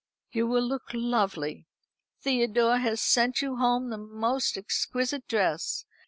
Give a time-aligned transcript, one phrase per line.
[0.31, 1.67] "You will look lovely.
[2.21, 5.85] Theodore has sent you home the most exquisite dress.